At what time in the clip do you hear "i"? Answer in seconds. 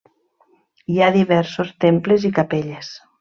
2.31-2.33